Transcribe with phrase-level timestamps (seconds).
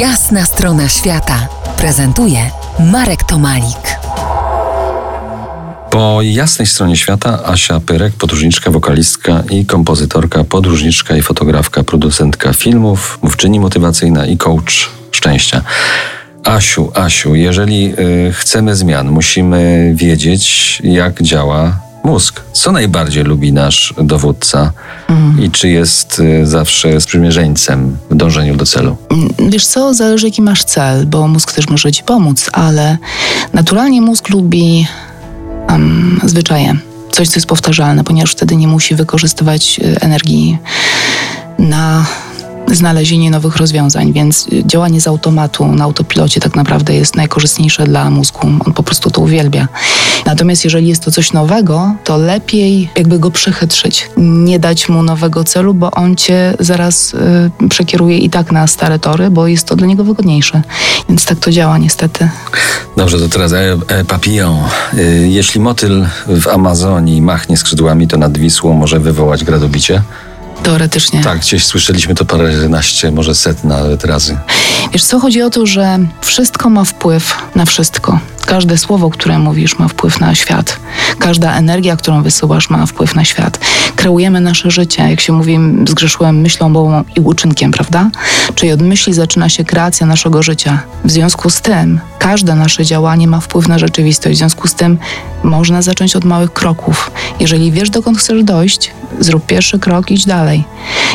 [0.00, 2.50] Jasna strona świata prezentuje
[2.92, 3.98] Marek Tomalik.
[5.90, 13.18] Po jasnej stronie świata Asia Pyrek, podróżniczka, wokalistka i kompozytorka, podróżniczka i fotografka, producentka filmów,
[13.22, 15.62] mówczyni motywacyjna i coach szczęścia.
[16.44, 17.94] Asiu, Asiu, jeżeli
[18.28, 22.40] y, chcemy zmian, musimy wiedzieć, jak działa mózg.
[22.52, 24.72] Co najbardziej lubi nasz dowódca
[25.08, 25.44] mhm.
[25.44, 28.96] i czy jest y, zawsze sprzymierzeńcem w dążeniu do celu?
[29.10, 32.98] Mm, wiesz co, zależy jaki masz cel, bo mózg też może ci pomóc, ale
[33.52, 34.86] naturalnie mózg lubi
[35.68, 36.74] um, zwyczaje.
[37.10, 40.58] Coś, co jest powtarzalne, ponieważ wtedy nie musi wykorzystywać y, energii
[41.58, 42.06] na
[42.72, 48.40] znalezienie nowych rozwiązań, więc działanie z automatu na autopilocie tak naprawdę jest najkorzystniejsze dla mózgu.
[48.66, 49.68] On po prostu to uwielbia.
[50.26, 54.10] Natomiast jeżeli jest to coś nowego, to lepiej jakby go przechytrzyć.
[54.16, 58.98] Nie dać mu nowego celu, bo on cię zaraz y, przekieruje i tak na stare
[58.98, 60.62] tory, bo jest to dla niego wygodniejsze.
[61.08, 62.28] Więc tak to działa niestety.
[62.96, 64.04] Dobrze, to teraz e, e.
[64.98, 70.02] Y, jeśli motyl w Amazonii machnie skrzydłami, to nad Wisłą może wywołać gradobicie?
[70.66, 71.22] Teoretycznie.
[71.22, 74.36] Tak, gdzieś słyszeliśmy to paręnaście, może set nawet razy.
[74.92, 78.20] Wiesz co, chodzi o to, że wszystko ma wpływ na wszystko.
[78.46, 80.78] Każde słowo, które mówisz, ma wpływ na świat.
[81.18, 83.58] Każda energia, którą wysyłasz, ma wpływ na świat.
[83.96, 85.02] Kreujemy nasze życie.
[85.10, 85.58] Jak się mówi,
[85.88, 88.10] zgrzeszyłem myślą, mową i uczynkiem, prawda?
[88.54, 90.82] Czyli od myśli zaczyna się kreacja naszego życia.
[91.04, 94.36] W związku z tym, każde nasze działanie ma wpływ na rzeczywistość.
[94.36, 94.98] W związku z tym,
[95.42, 97.10] można zacząć od małych kroków.
[97.40, 100.64] Jeżeli wiesz, dokąd chcesz dojść, zrób pierwszy krok, idź dalej.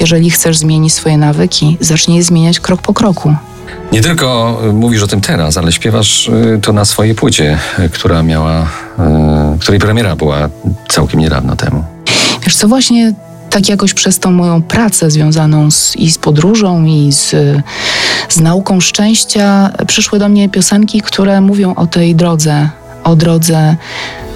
[0.00, 3.34] Jeżeli chcesz zmienić swoje nawyki, zacznij zmieniać krok po kroku.
[3.92, 7.88] Nie tylko y, mówisz o tym teraz, ale śpiewasz y, to na swojej płycie, y,
[7.88, 8.66] która miała,
[9.60, 10.48] której premiera była
[10.88, 11.84] całkiem niedawno temu.
[12.44, 13.12] Wiesz co, właśnie
[13.50, 17.34] tak jakoś przez tą moją pracę związaną z, i z podróżą, i z,
[18.28, 22.68] z nauką szczęścia, przyszły do mnie piosenki, które mówią o tej drodze,
[23.04, 23.76] o drodze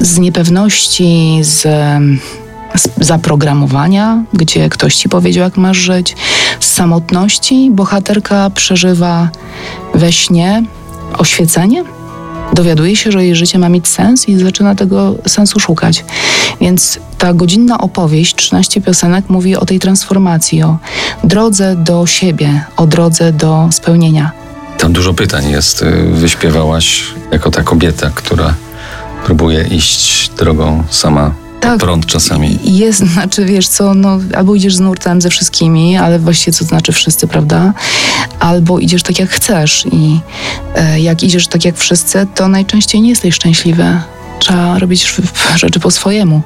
[0.00, 1.66] z niepewności, z
[3.00, 7.70] zaprogramowania, gdzie ktoś ci powiedział, jak masz żyć, z samotności.
[7.70, 9.28] Bohaterka przeżywa
[9.94, 10.62] we śnie
[11.18, 11.84] oświecenie,
[12.52, 16.04] dowiaduje się, że jej życie ma mieć sens i zaczyna tego sensu szukać.
[16.60, 20.78] Więc ta godzinna opowieść, 13 piosenek, mówi o tej transformacji, o
[21.24, 24.30] drodze do siebie, o drodze do spełnienia.
[24.78, 25.84] Tam dużo pytań jest.
[26.12, 28.54] Wyśpiewałaś jako ta kobieta, która
[29.24, 32.58] próbuje iść drogą sama tak, prąd czasami.
[32.64, 36.68] Jest, znaczy wiesz co, no, albo idziesz z nurtem ze wszystkimi, ale właściwie co to
[36.68, 37.72] znaczy wszyscy, prawda?
[38.40, 40.20] Albo idziesz tak jak chcesz i
[40.74, 43.84] e, jak idziesz tak jak wszyscy, to najczęściej nie jesteś szczęśliwy.
[44.38, 45.14] Trzeba robić
[45.56, 46.42] rzeczy po swojemu.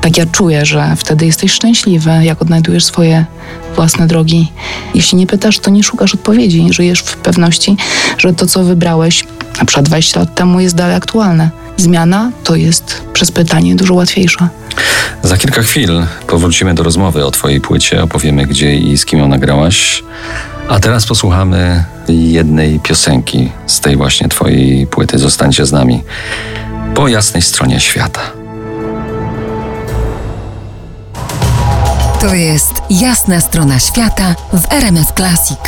[0.00, 3.24] Tak ja czuję, że wtedy jesteś szczęśliwy, jak odnajdujesz swoje
[3.76, 4.52] własne drogi.
[4.94, 6.66] Jeśli nie pytasz, to nie szukasz odpowiedzi.
[6.70, 7.76] Żyjesz w pewności,
[8.18, 9.24] że to, co wybrałeś
[9.58, 11.50] na przykład 20 lat temu, jest dalej aktualne.
[11.78, 14.48] Zmiana to jest przez pytanie dużo łatwiejsza.
[15.22, 19.28] Za kilka chwil powrócimy do rozmowy o Twojej płycie, opowiemy gdzie i z kim ją
[19.28, 20.02] nagrałaś.
[20.68, 25.18] A teraz posłuchamy jednej piosenki z tej właśnie Twojej płyty.
[25.18, 26.02] Zostańcie z nami
[26.94, 28.20] po jasnej stronie świata.
[32.20, 35.58] To jest jasna strona świata w RMS Classic.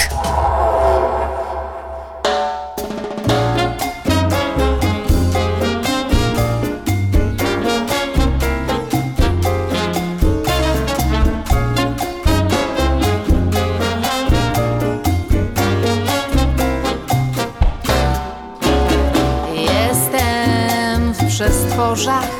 [21.94, 22.30] Przestworzach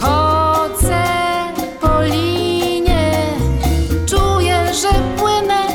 [0.00, 1.04] Chodzę
[1.80, 3.12] po linie
[4.06, 5.66] Czuję, że płynę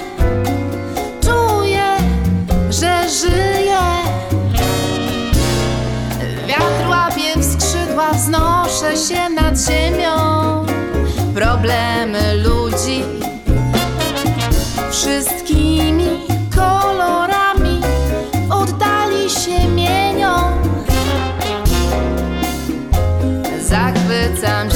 [1.21, 1.97] Czuję,
[2.69, 3.79] że żyję.
[6.47, 10.65] Wiatr łapie w skrzydła Wznoszę się nad ziemią.
[11.35, 12.62] Problemy ludzi
[24.43, 24.72] Zachwycam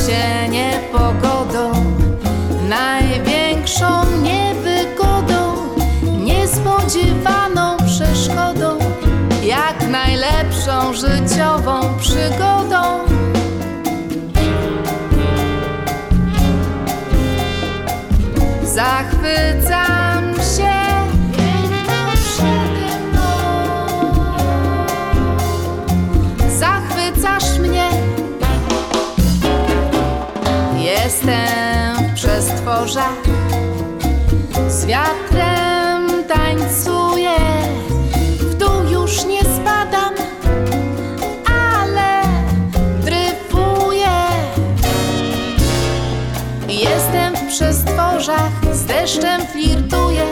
[47.47, 50.25] przy stworzach z deszczem flirtuję,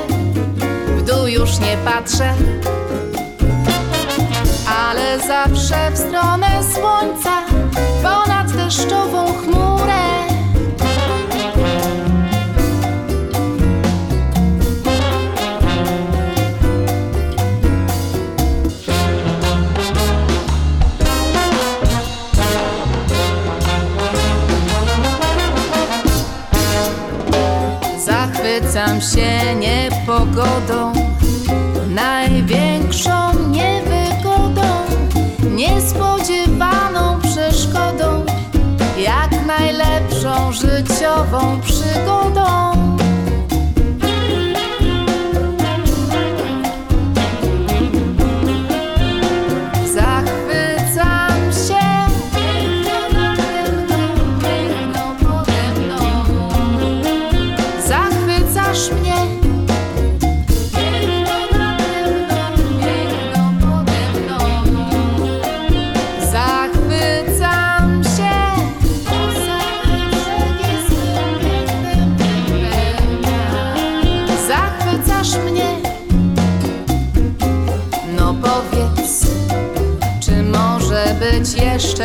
[0.88, 2.34] w dół już nie patrzę,
[4.80, 7.42] ale zawsze w stronę słońca
[8.04, 9.65] ponad deszczową chmurą.
[28.56, 30.94] Zachwycam się niepogodą,
[31.90, 34.62] największą niewygodą,
[35.52, 38.26] niespodziewaną przeszkodą,
[38.98, 42.65] jak najlepszą życiową przygodą.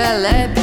[0.01, 0.60] celebra.